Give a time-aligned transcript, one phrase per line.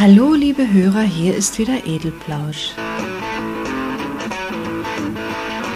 [0.00, 2.70] Hallo liebe Hörer, hier ist wieder Edelplausch.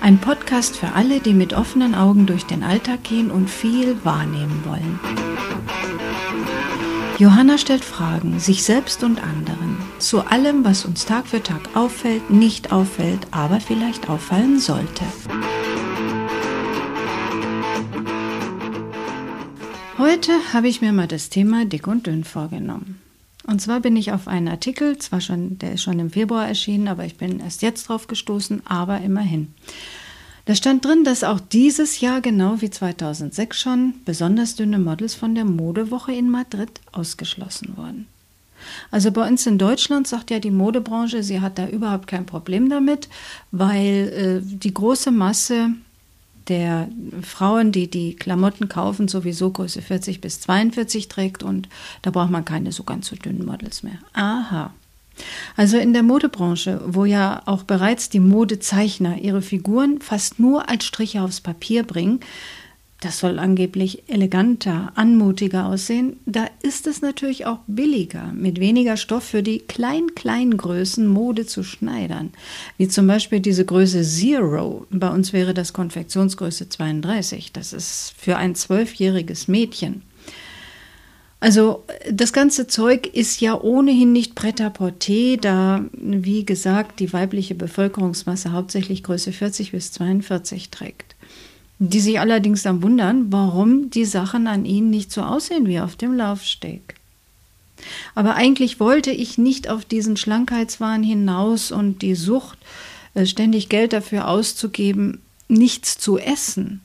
[0.01, 4.63] Ein Podcast für alle, die mit offenen Augen durch den Alltag gehen und viel wahrnehmen
[4.65, 4.99] wollen.
[7.19, 12.31] Johanna stellt Fragen, sich selbst und anderen, zu allem, was uns Tag für Tag auffällt,
[12.31, 15.05] nicht auffällt, aber vielleicht auffallen sollte.
[19.99, 23.04] Heute habe ich mir mal das Thema dick und dünn vorgenommen.
[23.47, 26.89] Und zwar bin ich auf einen Artikel, zwar schon, der ist schon im Februar erschienen,
[26.89, 29.53] aber ich bin erst jetzt drauf gestoßen, aber immerhin.
[30.47, 35.35] Da stand drin, dass auch dieses Jahr, genau wie 2006 schon, besonders dünne Models von
[35.35, 38.07] der Modewoche in Madrid ausgeschlossen wurden.
[38.91, 42.69] Also bei uns in Deutschland sagt ja die Modebranche, sie hat da überhaupt kein Problem
[42.69, 43.09] damit,
[43.51, 45.71] weil äh, die große Masse
[46.49, 46.89] der
[47.23, 51.69] Frauen, die die Klamotten kaufen, sowieso Größe 40 bis 42 trägt und
[52.03, 53.99] da braucht man keine so ganz so dünnen Models mehr.
[54.13, 54.73] Aha.
[55.57, 60.85] Also in der Modebranche, wo ja auch bereits die Modezeichner ihre Figuren fast nur als
[60.85, 62.21] Striche aufs Papier bringen,
[63.05, 69.25] das soll angeblich eleganter, anmutiger aussehen, da ist es natürlich auch billiger, mit weniger Stoff
[69.25, 72.33] für die klein-kleinen Größen Mode zu schneidern.
[72.79, 74.87] Wie zum Beispiel diese Größe Zero.
[74.91, 77.53] Bei uns wäre das Konfektionsgröße 32.
[77.53, 80.01] Das ist für ein zwölfjähriges Mädchen.
[81.41, 88.53] Also das ganze Zeug ist ja ohnehin nicht prêt-à-porter, da, wie gesagt, die weibliche Bevölkerungsmasse
[88.53, 91.14] hauptsächlich Größe 40 bis 42 trägt
[91.79, 95.97] die sich allerdings dann wundern, warum die Sachen an ihnen nicht so aussehen wie auf
[95.97, 96.95] dem Laufsteg.
[98.15, 102.59] Aber eigentlich wollte ich nicht auf diesen Schlankheitswahn hinaus und die Sucht,
[103.15, 106.81] äh, ständig Geld dafür auszugeben, nichts zu essen.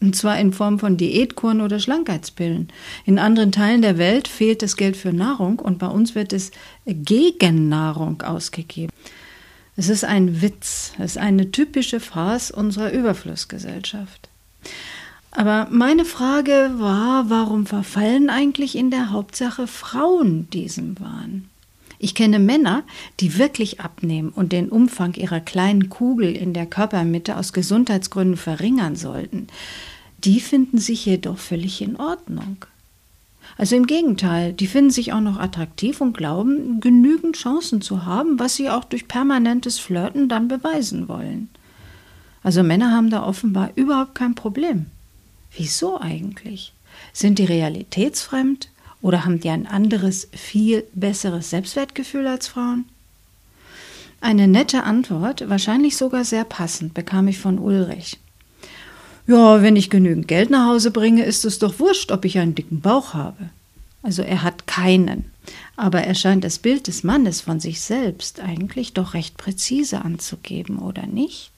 [0.00, 2.68] Und zwar in Form von Diätkuren oder Schlankheitspillen.
[3.04, 6.52] In anderen Teilen der Welt fehlt das Geld für Nahrung und bei uns wird es
[6.86, 8.92] gegen Nahrung ausgegeben.
[9.76, 14.28] Es ist ein Witz, es ist eine typische Farce unserer Überflussgesellschaft.
[15.30, 21.48] Aber meine Frage war, warum verfallen eigentlich in der Hauptsache Frauen diesem Wahn?
[22.02, 22.82] Ich kenne Männer,
[23.20, 28.96] die wirklich abnehmen und den Umfang ihrer kleinen Kugel in der Körpermitte aus Gesundheitsgründen verringern
[28.96, 29.48] sollten.
[30.24, 32.64] Die finden sich jedoch völlig in Ordnung.
[33.56, 38.38] Also im Gegenteil, die finden sich auch noch attraktiv und glauben, genügend Chancen zu haben,
[38.38, 41.48] was sie auch durch permanentes Flirten dann beweisen wollen.
[42.42, 44.86] Also Männer haben da offenbar überhaupt kein Problem.
[45.56, 46.72] Wieso eigentlich?
[47.12, 48.70] Sind die realitätsfremd
[49.02, 52.84] oder haben die ein anderes, viel besseres Selbstwertgefühl als Frauen?
[54.20, 58.18] Eine nette Antwort, wahrscheinlich sogar sehr passend, bekam ich von Ulrich.
[59.30, 62.56] Ja, wenn ich genügend Geld nach Hause bringe, ist es doch wurscht, ob ich einen
[62.56, 63.50] dicken Bauch habe.
[64.02, 65.30] Also er hat keinen.
[65.76, 70.80] Aber er scheint das Bild des Mannes von sich selbst eigentlich doch recht präzise anzugeben,
[70.80, 71.52] oder nicht?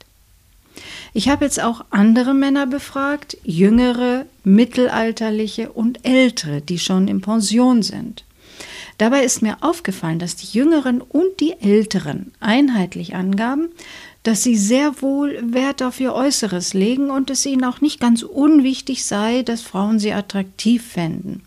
[1.15, 7.83] Ich habe jetzt auch andere Männer befragt, jüngere, mittelalterliche und ältere, die schon in Pension
[7.83, 8.25] sind.
[8.99, 13.71] Dabei ist mir aufgefallen, dass die Jüngeren und die Älteren einheitlich angaben,
[14.23, 18.23] dass sie sehr wohl Wert auf ihr Äußeres legen und es ihnen auch nicht ganz
[18.23, 21.43] unwichtig sei, dass Frauen sie attraktiv fänden.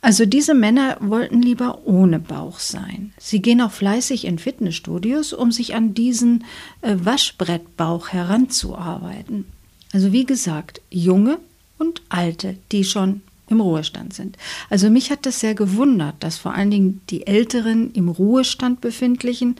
[0.00, 3.14] Also diese Männer wollten lieber ohne Bauch sein.
[3.18, 6.44] Sie gehen auch fleißig in Fitnessstudios, um sich an diesen
[6.82, 9.46] äh, Waschbrettbauch heranzuarbeiten.
[9.94, 11.38] Also wie gesagt, junge
[11.78, 14.36] und alte, die schon im Ruhestand sind.
[14.68, 19.56] Also mich hat das sehr gewundert, dass vor allen Dingen die älteren im Ruhestand befindlichen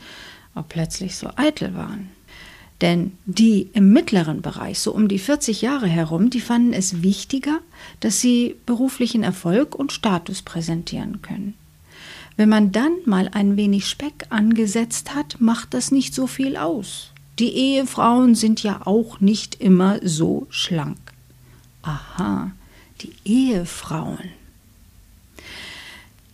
[0.55, 2.11] auch plötzlich so eitel waren.
[2.81, 7.61] Denn die im mittleren Bereich, so um die 40 Jahre herum, die fanden es wichtiger,
[8.01, 11.55] dass sie beruflichen Erfolg und Status präsentieren können.
[12.37, 17.12] Wenn man dann mal ein wenig Speck angesetzt hat, macht das nicht so viel aus.
[17.39, 20.99] Die Ehefrauen sind ja auch nicht immer so schlank.
[21.83, 22.51] Aha,
[23.01, 24.31] die Ehefrauen.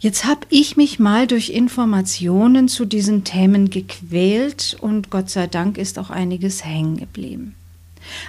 [0.00, 5.76] Jetzt habe ich mich mal durch Informationen zu diesen Themen gequält und Gott sei Dank
[5.76, 7.54] ist auch einiges hängen geblieben.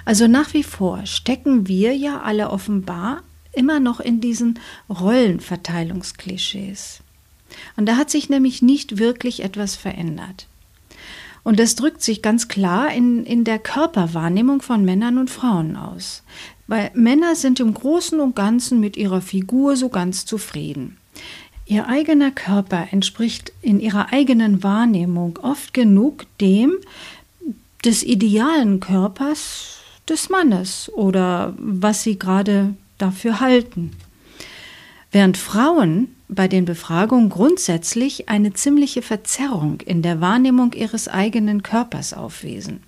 [0.04, 3.24] Also nach wie vor stecken wir ja alle offenbar
[3.54, 4.60] immer noch in diesen
[4.90, 7.00] Rollenverteilungsklischees.
[7.78, 10.48] Und da hat sich nämlich nicht wirklich etwas verändert.
[11.44, 16.24] Und das drückt sich ganz klar in, in der Körperwahrnehmung von Männern und Frauen aus.
[16.68, 20.98] Weil Männer sind im Großen und Ganzen mit ihrer Figur so ganz zufrieden.
[21.72, 26.74] Ihr eigener Körper entspricht in ihrer eigenen Wahrnehmung oft genug dem
[27.86, 28.82] des idealen
[35.14, 42.14] Während Frauen bei den Befragungen grundsätzlich eine ziemliche Verzerrung in der Wahrnehmung ihres eigenen Körpers
[42.14, 42.84] aufwiesen.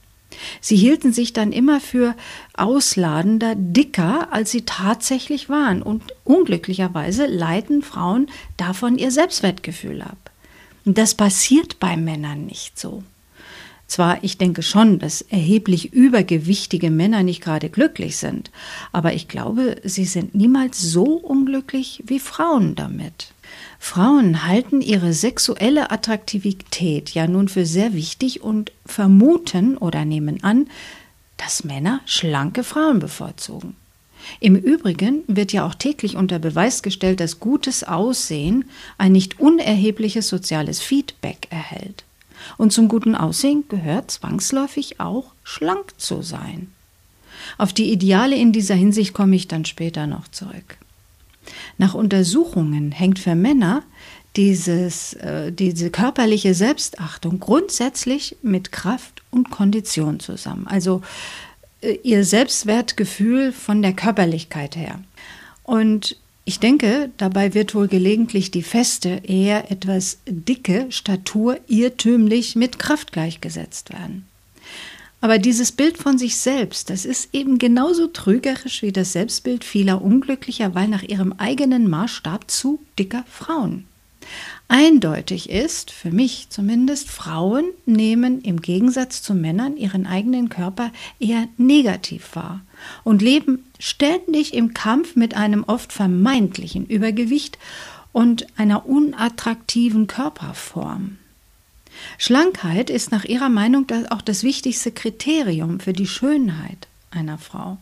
[0.62, 2.16] Sie hielten sich dann immer für
[2.56, 8.28] ausladender, dicker, als sie tatsächlich waren, und unglücklicherweise leiten Frauen
[8.58, 10.32] davon ihr Selbstwertgefühl ab.
[10.86, 13.04] Das passiert bei Männern nicht so.
[13.88, 18.50] Zwar, ich denke schon, dass erheblich übergewichtige Männer nicht gerade glücklich sind,
[18.92, 23.34] aber ich glaube, sie sind niemals so unglücklich wie Frauen damit.
[23.84, 30.68] Frauen halten ihre sexuelle Attraktivität ja nun für sehr wichtig und vermuten oder nehmen an,
[31.36, 33.76] dass Männer schlanke Frauen bevorzugen.
[34.40, 38.64] Im Übrigen wird ja auch täglich unter Beweis gestellt, dass gutes Aussehen
[38.98, 42.06] ein nicht unerhebliches soziales Feedback erhält.
[42.58, 46.72] Und zum guten Aussehen gehört zwangsläufig auch schlank zu sein.
[47.58, 50.78] Auf die Ideale in dieser Hinsicht komme ich dann später noch zurück.
[51.78, 53.84] Nach Untersuchungen hängt für Männer
[54.36, 60.68] dieses, äh, diese körperliche Selbstachtung grundsätzlich mit Kraft und Kondition zusammen.
[60.68, 61.02] Also
[61.82, 65.00] äh, ihr Selbstwertgefühl von der Körperlichkeit her.
[65.64, 72.80] Und ich denke, dabei wird wohl gelegentlich die feste, eher etwas dicke Statur irrtümlich mit
[72.80, 74.26] Kraft gleichgesetzt werden.
[75.24, 80.02] Aber dieses Bild von sich selbst, das ist eben genauso trügerisch wie das Selbstbild vieler
[80.02, 83.86] unglücklicher, weil nach ihrem eigenen Maßstab zu dicker Frauen.
[84.68, 90.92] Eindeutig ist, für mich zumindest, Frauen nehmen im Gegensatz zu Männern ihren eigenen Körper
[91.22, 92.60] eher negativ wahr
[93.06, 97.58] und leben ständig im Kampf mit einem oft vermeintlichen Übergewicht
[98.12, 101.18] und einer unattraktiven Körperform.
[102.18, 107.78] Schlankheit ist nach ihrer Meinung auch das wichtigste Kriterium für die Schönheit einer Frau.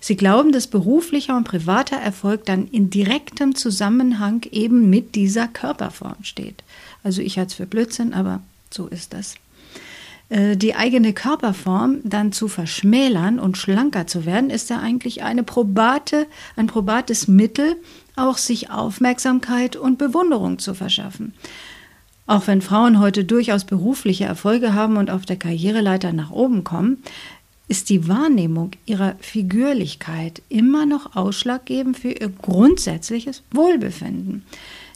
[0.00, 6.22] Sie glauben, dass beruflicher und privater Erfolg dann in direktem Zusammenhang eben mit dieser Körperform
[6.22, 6.62] steht.
[7.02, 9.34] Also ich halte es für Blödsinn, aber so ist das.
[10.28, 15.42] Äh, die eigene Körperform dann zu verschmälern und schlanker zu werden, ist ja eigentlich eine
[15.42, 16.26] probate,
[16.56, 17.76] ein probates Mittel,
[18.16, 21.34] auch sich Aufmerksamkeit und Bewunderung zu verschaffen.
[22.32, 27.02] Auch wenn Frauen heute durchaus berufliche Erfolge haben und auf der Karriereleiter nach oben kommen,
[27.68, 34.46] ist die Wahrnehmung ihrer Figürlichkeit immer noch ausschlaggebend für ihr grundsätzliches Wohlbefinden.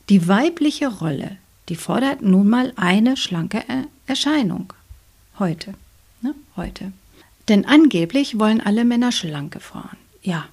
[0.08, 1.36] Die weibliche Rolle,
[1.68, 3.62] die fordert nun mal eine schlanke
[4.06, 4.72] Erscheinung.
[5.38, 5.74] Heute.
[6.22, 6.34] Ne?
[6.56, 6.90] Heute.
[7.48, 9.98] Denn angeblich wollen alle Männer schlanke Frauen.
[10.22, 10.46] Ja.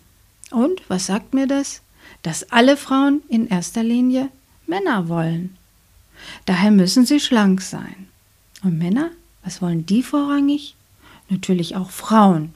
[0.51, 1.81] Und was sagt mir das?
[2.24, 4.27] Dass alle Frauen in erster Linie
[4.68, 5.56] Männer wollen.
[6.45, 8.07] Daher müssen sie schlank sein.
[8.63, 9.11] Und Männer,
[9.43, 10.75] was wollen die vorrangig?
[11.29, 12.53] Natürlich auch Frauen.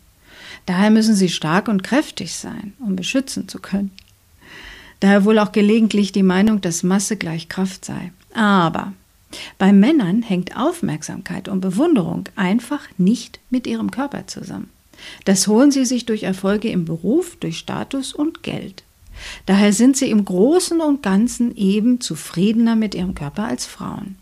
[0.66, 3.92] Daher müssen sie stark und kräftig sein, um beschützen zu können.
[5.00, 8.12] Daher wohl auch gelegentlich die Meinung, dass Masse gleich Kraft sei.
[8.34, 8.94] Aber
[9.58, 14.70] bei Männern hängt Aufmerksamkeit und Bewunderung einfach nicht mit ihrem Körper zusammen.
[15.26, 18.84] Das holen sie sich durch Erfolge im Beruf, durch Status und Geld.
[19.46, 24.18] Daher sind sie im Großen und Ganzen eben zufriedener mit ihrem Körper als Frauen.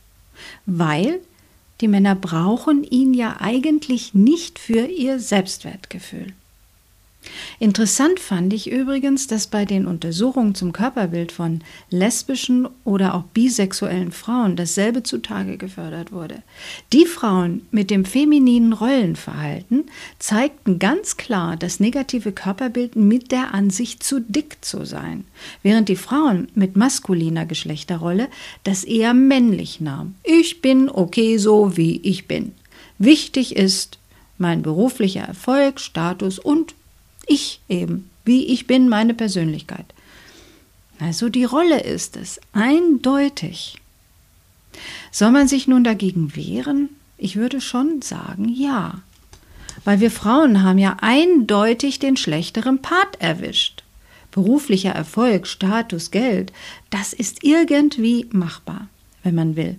[0.66, 1.20] Weil
[1.82, 6.34] die Männer brauchen ihn ja eigentlich nicht für ihr Selbstwertgefühl.
[7.60, 14.12] Interessant fand ich übrigens, dass bei den Untersuchungen zum Körperbild von lesbischen oder auch bisexuellen
[14.12, 16.44] Frauen dasselbe zutage gefördert wurde.
[16.94, 19.86] Die Frauen mit dem femininen Rollenverhalten
[20.20, 25.26] zeigten ganz klar das negative Körperbild mit der Ansicht zu dick zu sein,
[25.64, 28.28] während die Frauen mit maskuliner Geschlechterrolle
[28.64, 30.16] das eher männlich nahmen.
[30.24, 32.54] Ich bin okay so, wie ich bin.
[32.98, 34.00] Wichtig ist
[34.38, 36.75] mein beruflicher Erfolg, Status und
[37.28, 39.86] ich eben, wie ich bin, meine Persönlichkeit.
[41.00, 43.78] Also die Rolle ist es, eindeutig.
[45.12, 46.90] Soll man sich nun dagegen wehren?
[47.18, 49.02] Ich würde schon sagen, ja.
[49.84, 53.84] Weil wir Frauen haben ja eindeutig den schlechteren Part erwischt.
[54.32, 56.52] Beruflicher Erfolg, Status, Geld,
[56.90, 58.88] das ist irgendwie machbar,
[59.24, 59.78] wenn man will.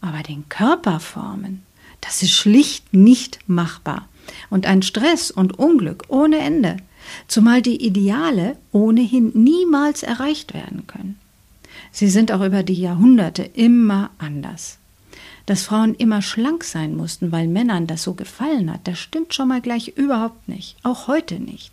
[0.00, 1.62] Aber den Körperformen,
[2.00, 4.08] das ist schlicht nicht machbar
[4.48, 6.76] und ein Stress und Unglück ohne Ende,
[7.28, 11.18] zumal die Ideale ohnehin niemals erreicht werden können.
[11.92, 14.78] Sie sind auch über die Jahrhunderte immer anders.
[15.46, 19.48] Dass Frauen immer schlank sein mussten, weil Männern das so gefallen hat, das stimmt schon
[19.48, 21.72] mal gleich überhaupt nicht, auch heute nicht.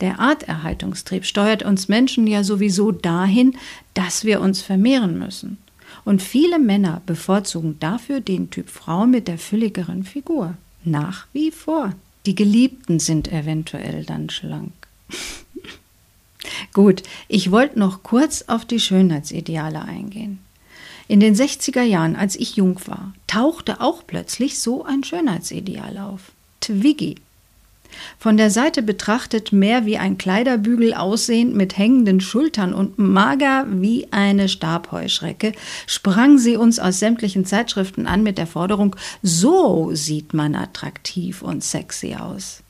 [0.00, 3.56] Der Arterhaltungstrieb steuert uns Menschen ja sowieso dahin,
[3.94, 5.58] dass wir uns vermehren müssen.
[6.04, 11.94] Und viele Männer bevorzugen dafür den Typ Frau mit der fülligeren Figur nach wie vor.
[12.26, 14.72] Die Geliebten sind eventuell dann schlank.
[16.72, 20.38] Gut, ich wollte noch kurz auf die Schönheitsideale eingehen.
[21.08, 26.32] In den 60er Jahren, als ich jung war, tauchte auch plötzlich so ein Schönheitsideal auf.
[26.60, 27.16] Twiggy.
[28.18, 34.08] Von der Seite betrachtet mehr wie ein Kleiderbügel aussehend mit hängenden Schultern und mager wie
[34.10, 35.52] eine Stabheuschrecke,
[35.86, 41.64] sprang sie uns aus sämtlichen Zeitschriften an mit der Forderung, so sieht man attraktiv und
[41.64, 42.62] sexy aus.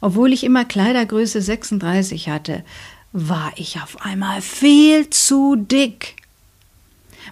[0.00, 2.64] Obwohl ich immer Kleidergröße 36 hatte,
[3.12, 6.16] war ich auf einmal viel zu dick.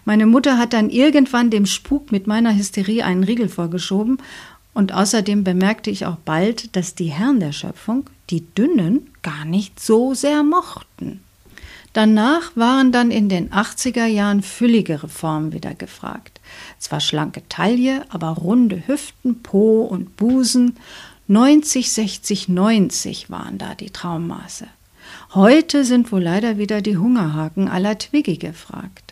[0.04, 4.18] Meine Mutter hat dann irgendwann dem Spuk mit meiner Hysterie einen Riegel vorgeschoben
[4.74, 9.80] und außerdem bemerkte ich auch bald, dass die Herren der Schöpfung die Dünnen gar nicht
[9.80, 11.20] so sehr mochten.
[11.92, 16.40] Danach waren dann in den 80er Jahren fülligere Formen wieder gefragt.
[16.78, 20.76] Zwar schlanke Taille, aber runde Hüften, Po und Busen.
[21.26, 24.68] 90, 60, 90 waren da die Traummaße.
[25.34, 29.09] Heute sind wohl leider wieder die Hungerhaken aller Twiggy gefragt.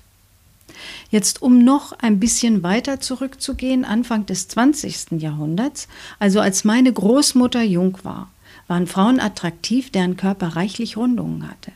[1.10, 5.20] Jetzt, um noch ein bisschen weiter zurückzugehen, Anfang des 20.
[5.20, 8.30] Jahrhunderts, also als meine Großmutter jung war,
[8.66, 11.72] waren Frauen attraktiv, deren Körper reichlich Rundungen hatte.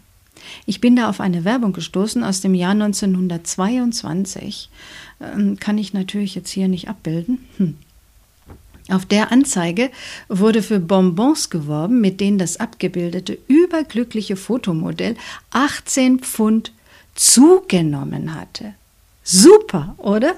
[0.67, 4.71] Ich bin da auf eine Werbung gestoßen aus dem Jahr 1922.
[5.21, 7.47] Ähm, kann ich natürlich jetzt hier nicht abbilden.
[7.59, 7.77] Hm.
[8.89, 9.91] Auf der Anzeige
[10.29, 15.17] wurde für Bonbons geworben, mit denen das abgebildete überglückliche Fotomodell
[15.53, 16.73] 18 Pfund
[17.15, 18.75] zugenommen hatte.
[19.23, 20.35] Super, oder?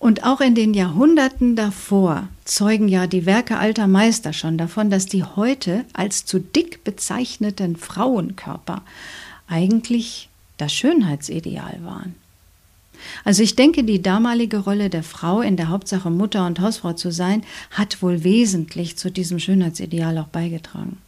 [0.00, 5.06] Und auch in den Jahrhunderten davor zeugen ja die Werke alter Meister schon davon, dass
[5.06, 8.82] die heute als zu dick bezeichneten Frauenkörper
[9.48, 12.14] eigentlich das Schönheitsideal waren.
[13.24, 17.10] Also ich denke, die damalige Rolle der Frau in der Hauptsache Mutter und Hausfrau zu
[17.10, 20.98] sein, hat wohl wesentlich zu diesem Schönheitsideal auch beigetragen.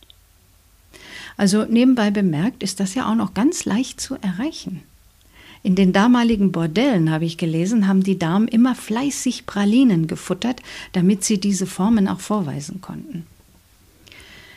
[1.36, 4.82] Also nebenbei bemerkt ist das ja auch noch ganz leicht zu erreichen.
[5.62, 10.62] In den damaligen Bordellen, habe ich gelesen, haben die Damen immer fleißig Pralinen gefuttert,
[10.92, 13.26] damit sie diese Formen auch vorweisen konnten.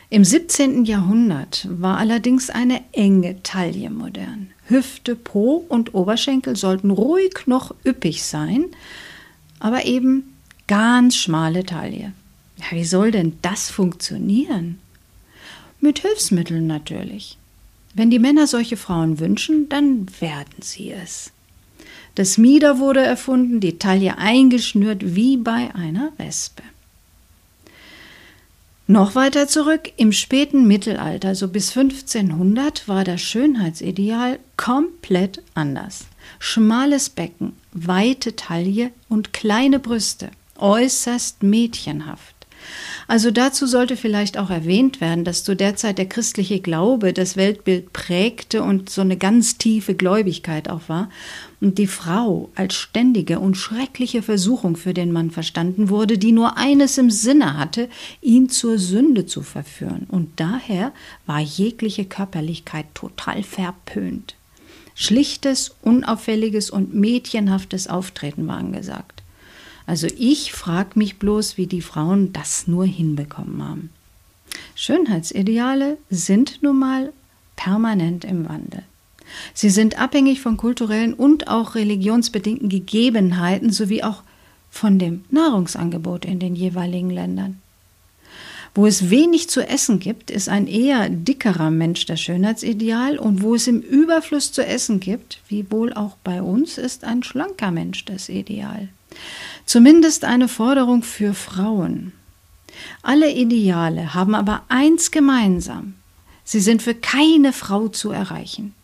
[0.08, 0.84] Im 17.
[0.84, 4.50] Jahrhundert war allerdings eine enge Taille modern.
[4.66, 8.66] Hüfte, Po und Oberschenkel sollten ruhig noch üppig sein,
[9.58, 10.34] aber eben
[10.66, 12.12] ganz schmale Taille.
[12.56, 14.78] Ja, wie soll denn das funktionieren?
[15.80, 17.36] Mit Hilfsmitteln natürlich.
[17.94, 21.32] Wenn die Männer solche Frauen wünschen, dann werden sie es.
[22.16, 26.62] Das Mieder wurde erfunden, die Taille eingeschnürt wie bei einer Wespe.
[28.86, 36.06] Noch weiter zurück, im späten Mittelalter, so bis 1500, war das Schönheitsideal komplett anders.
[36.38, 42.34] Schmales Becken, weite Taille und kleine Brüste, äußerst mädchenhaft.
[43.06, 47.36] Also dazu sollte vielleicht auch erwähnt werden, dass zu der Zeit der christliche Glaube das
[47.36, 51.08] Weltbild prägte und so eine ganz tiefe Gläubigkeit auch war
[51.60, 56.58] und die Frau als ständige und schreckliche Versuchung für den Mann verstanden wurde, die nur
[56.58, 57.88] eines im Sinne hatte,
[58.20, 60.06] ihn zur Sünde zu verführen.
[60.08, 60.92] Und daher
[61.26, 64.34] war jegliche Körperlichkeit total verpönt.
[64.94, 69.23] Schlichtes, unauffälliges und mädchenhaftes Auftreten war angesagt.
[69.86, 73.90] Also ich frage mich bloß, wie die Frauen das nur hinbekommen haben.
[74.74, 77.12] Schönheitsideale sind nun mal
[77.56, 78.82] permanent im Wandel.
[79.52, 84.22] Sie sind abhängig von kulturellen und auch religionsbedingten Gegebenheiten sowie auch
[84.70, 87.60] von dem Nahrungsangebot in den jeweiligen Ländern.
[88.74, 93.54] Wo es wenig zu essen gibt, ist ein eher dickerer Mensch das Schönheitsideal und wo
[93.54, 98.04] es im Überfluss zu essen gibt, wie wohl auch bei uns, ist ein schlanker Mensch
[98.04, 98.88] das Ideal.
[99.66, 102.12] Zumindest eine Forderung für Frauen.
[103.02, 105.94] Alle Ideale haben aber eins gemeinsam.
[106.44, 108.74] Sie sind für keine Frau zu erreichen.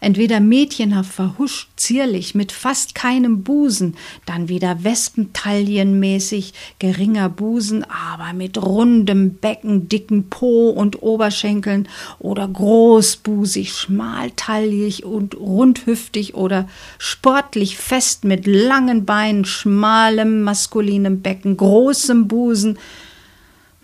[0.00, 8.58] Entweder mädchenhaft verhuscht, zierlich, mit fast keinem Busen, dann wieder Wespentaillenmäßig, geringer Busen, aber mit
[8.58, 11.88] rundem Becken, dicken Po und Oberschenkeln
[12.18, 22.28] oder großbusig, schmaltaillig und rundhüftig oder sportlich fest mit langen Beinen, schmalem maskulinem Becken, großem
[22.28, 22.78] Busen,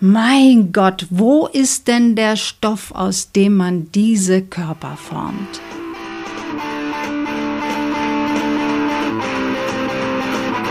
[0.02, 5.61] mein Gott, wo ist denn der Stoff, aus dem man diese Körper formt?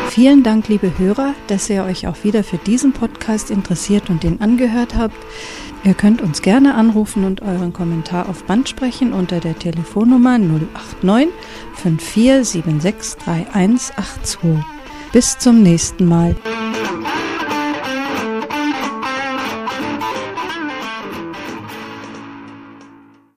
[0.09, 4.41] Vielen Dank, liebe Hörer, dass ihr euch auch wieder für diesen Podcast interessiert und den
[4.41, 5.15] angehört habt.
[5.85, 11.29] Ihr könnt uns gerne anrufen und euren Kommentar auf Band sprechen unter der Telefonnummer 089
[11.75, 14.39] 5476 3182.
[15.13, 16.35] Bis zum nächsten Mal.